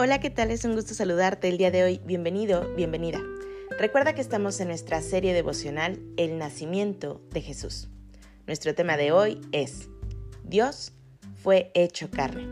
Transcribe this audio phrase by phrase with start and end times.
[0.00, 0.52] Hola, ¿qué tal?
[0.52, 2.00] Es un gusto saludarte el día de hoy.
[2.04, 3.20] Bienvenido, bienvenida.
[3.80, 7.88] Recuerda que estamos en nuestra serie devocional El nacimiento de Jesús.
[8.46, 9.88] Nuestro tema de hoy es
[10.44, 10.92] Dios
[11.42, 12.46] fue hecho carne.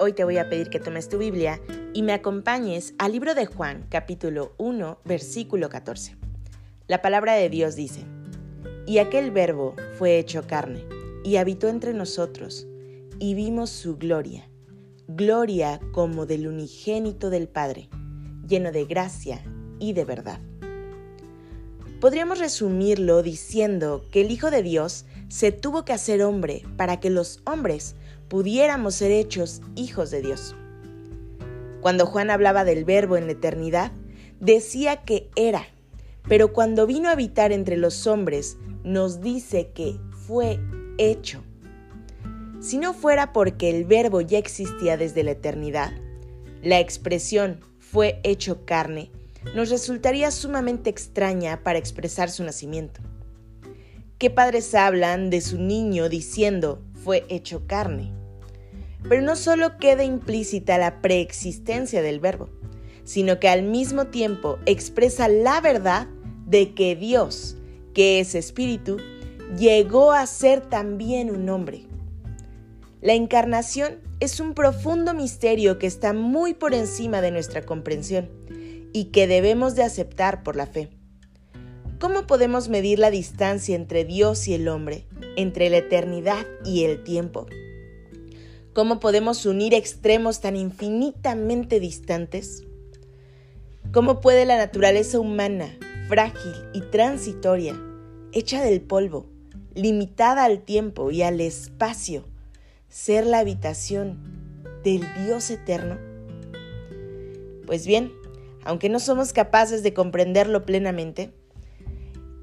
[0.00, 1.60] Hoy te voy a pedir que tomes tu Biblia
[1.94, 6.16] y me acompañes al libro de Juan, capítulo 1, versículo 14.
[6.88, 8.04] La palabra de Dios dice,
[8.84, 10.84] Y aquel verbo fue hecho carne,
[11.22, 12.66] y habitó entre nosotros,
[13.20, 14.48] y vimos su gloria
[15.08, 17.88] gloria como del unigénito del Padre,
[18.46, 19.42] lleno de gracia
[19.78, 20.38] y de verdad.
[21.98, 27.08] Podríamos resumirlo diciendo que el Hijo de Dios se tuvo que hacer hombre para que
[27.08, 27.96] los hombres
[28.28, 30.54] pudiéramos ser hechos hijos de Dios.
[31.80, 33.92] Cuando Juan hablaba del verbo en la eternidad,
[34.40, 35.66] decía que era,
[36.28, 40.60] pero cuando vino a habitar entre los hombres, nos dice que fue
[40.98, 41.42] hecho.
[42.60, 45.92] Si no fuera porque el verbo ya existía desde la eternidad,
[46.62, 49.10] la expresión fue hecho carne
[49.54, 53.00] nos resultaría sumamente extraña para expresar su nacimiento.
[54.18, 58.12] ¿Qué padres hablan de su niño diciendo fue hecho carne?
[59.08, 62.50] Pero no solo queda implícita la preexistencia del verbo,
[63.04, 66.08] sino que al mismo tiempo expresa la verdad
[66.46, 67.56] de que Dios,
[67.94, 68.96] que es espíritu,
[69.56, 71.86] llegó a ser también un hombre.
[73.00, 78.28] La encarnación es un profundo misterio que está muy por encima de nuestra comprensión
[78.92, 80.90] y que debemos de aceptar por la fe.
[82.00, 85.06] ¿Cómo podemos medir la distancia entre Dios y el hombre,
[85.36, 87.46] entre la eternidad y el tiempo?
[88.72, 92.64] ¿Cómo podemos unir extremos tan infinitamente distantes?
[93.92, 95.76] ¿Cómo puede la naturaleza humana,
[96.08, 97.80] frágil y transitoria,
[98.32, 99.26] hecha del polvo,
[99.74, 102.24] limitada al tiempo y al espacio,
[102.88, 104.18] ser la habitación
[104.82, 105.98] del Dios eterno?
[107.66, 108.12] Pues bien,
[108.64, 111.32] aunque no somos capaces de comprenderlo plenamente,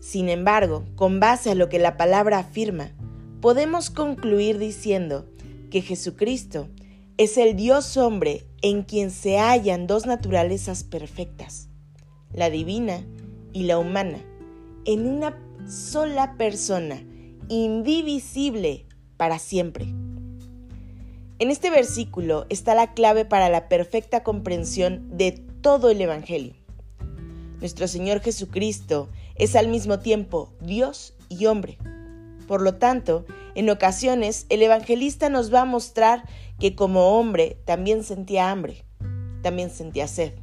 [0.00, 2.92] sin embargo, con base a lo que la palabra afirma,
[3.40, 5.26] podemos concluir diciendo
[5.70, 6.68] que Jesucristo
[7.16, 11.68] es el Dios hombre en quien se hallan dos naturalezas perfectas,
[12.32, 13.04] la divina
[13.52, 14.18] y la humana,
[14.84, 17.02] en una sola persona,
[17.48, 18.86] indivisible
[19.16, 20.03] para siempre.
[21.40, 26.54] En este versículo está la clave para la perfecta comprensión de todo el Evangelio.
[27.58, 31.76] Nuestro Señor Jesucristo es al mismo tiempo Dios y hombre.
[32.46, 33.24] Por lo tanto,
[33.56, 36.24] en ocasiones el evangelista nos va a mostrar
[36.60, 38.84] que como hombre también sentía hambre,
[39.42, 40.34] también sentía sed.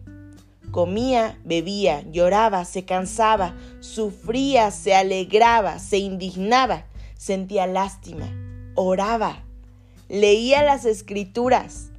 [0.71, 6.85] Comía, bebía, lloraba, se cansaba, sufría, se alegraba, se indignaba,
[7.17, 8.33] sentía lástima,
[8.75, 9.45] oraba,
[10.11, 11.89] leía las escrituras,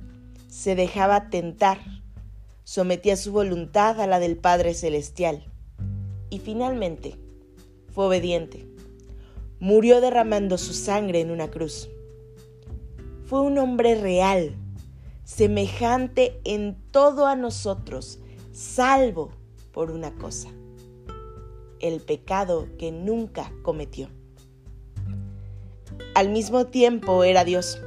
[0.47, 1.78] se dejaba tentar,
[2.62, 5.50] sometía su voluntad a la del Padre Celestial
[6.28, 7.17] y finalmente
[7.91, 8.69] fue obediente.
[9.61, 11.89] Murió derramando su sangre en una cruz.
[13.25, 14.56] Fue un hombre real,
[15.25, 18.19] semejante en todo a nosotros,
[18.53, 19.31] salvo
[19.72, 20.51] por una cosa,
[21.81, 24.11] el pecado que nunca cometió.
[26.15, 27.81] Al mismo tiempo era Dios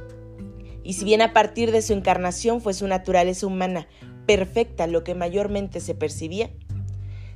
[0.86, 3.88] y si bien a partir de su encarnación fue su naturaleza humana
[4.28, 6.52] perfecta lo que mayormente se percibía,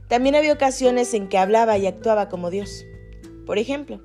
[0.07, 2.85] también había ocasiones en que hablaba y actuaba como Dios.
[3.47, 4.01] Por ejemplo,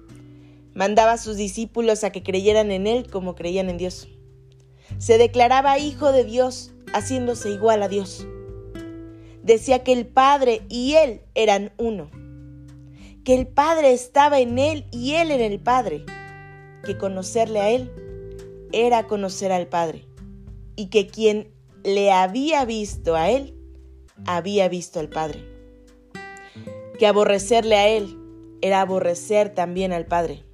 [0.74, 4.08] mandaba a sus discípulos a que creyeran en Él como creían en Dios.
[4.96, 8.26] Se declaraba hijo de Dios, haciéndose igual a Dios.
[9.42, 12.10] Decía que el Padre y Él eran uno,
[13.24, 16.06] que el Padre estaba en Él y Él en el Padre,
[16.82, 17.90] que conocerle a Él
[18.74, 20.06] era conocer al Padre
[20.76, 21.52] y que quien
[21.84, 23.54] le había visto a Él,
[24.26, 25.44] había visto al Padre.
[26.98, 28.18] Que aborrecerle a Él
[28.62, 30.44] era aborrecer también al Padre.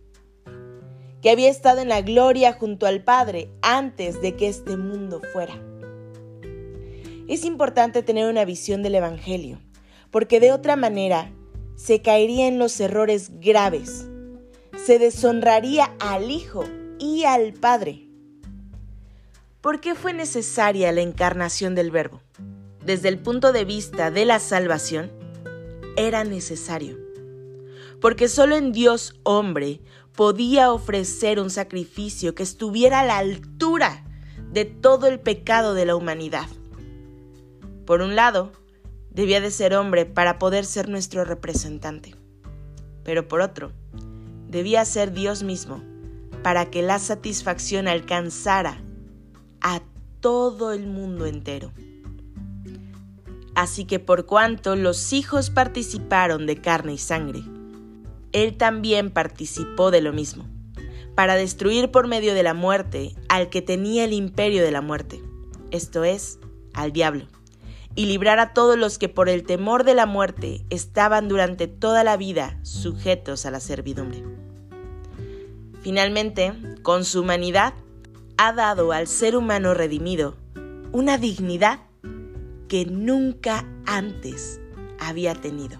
[1.22, 5.54] Que había estado en la gloria junto al Padre antes de que este mundo fuera.
[7.28, 9.60] Es importante tener una visión del Evangelio,
[10.10, 11.32] porque de otra manera
[11.76, 14.08] se caería en los errores graves,
[14.84, 16.64] se deshonraría al Hijo
[16.98, 18.09] y al Padre
[19.60, 22.22] ¿Por qué fue necesaria la encarnación del Verbo?
[22.82, 25.12] Desde el punto de vista de la salvación,
[25.96, 26.96] era necesario.
[28.00, 29.82] Porque solo en Dios hombre
[30.16, 34.06] podía ofrecer un sacrificio que estuviera a la altura
[34.50, 36.46] de todo el pecado de la humanidad.
[37.84, 38.52] Por un lado,
[39.10, 42.16] debía de ser hombre para poder ser nuestro representante.
[43.04, 43.72] Pero por otro,
[44.48, 45.84] debía ser Dios mismo
[46.42, 48.82] para que la satisfacción alcanzara
[49.60, 49.82] a
[50.20, 51.72] todo el mundo entero.
[53.54, 57.42] Así que por cuanto los hijos participaron de carne y sangre,
[58.32, 60.46] Él también participó de lo mismo,
[61.14, 65.20] para destruir por medio de la muerte al que tenía el imperio de la muerte,
[65.70, 66.38] esto es,
[66.72, 67.26] al diablo,
[67.94, 72.04] y librar a todos los que por el temor de la muerte estaban durante toda
[72.04, 74.24] la vida sujetos a la servidumbre.
[75.82, 76.52] Finalmente,
[76.82, 77.74] con su humanidad,
[78.42, 80.34] ha dado al ser humano redimido
[80.92, 81.80] una dignidad
[82.68, 84.62] que nunca antes
[84.98, 85.78] había tenido.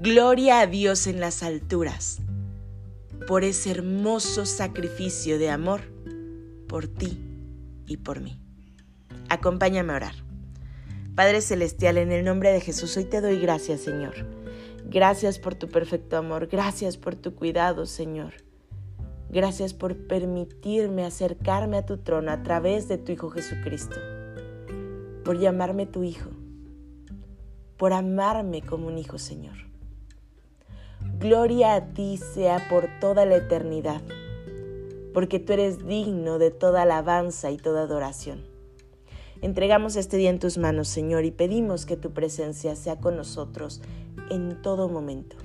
[0.00, 2.20] Gloria a Dios en las alturas
[3.28, 5.82] por ese hermoso sacrificio de amor
[6.68, 7.18] por ti
[7.86, 8.40] y por mí.
[9.28, 10.14] Acompáñame a orar.
[11.14, 14.14] Padre Celestial, en el nombre de Jesús, hoy te doy gracias, Señor.
[14.86, 18.43] Gracias por tu perfecto amor, gracias por tu cuidado, Señor.
[19.34, 23.96] Gracias por permitirme acercarme a tu trono a través de tu Hijo Jesucristo
[25.24, 26.30] por llamarme tu hijo,
[27.76, 29.56] por amarme como un hijo, Señor.
[31.18, 34.02] Gloria a ti sea por toda la eternidad,
[35.12, 38.44] porque tú eres digno de toda alabanza y toda adoración.
[39.42, 43.82] Entregamos este día en tus manos, Señor, y pedimos que tu presencia sea con nosotros
[44.30, 45.36] en todo momento.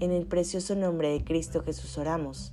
[0.00, 2.52] En el precioso nombre de Cristo Jesús oramos.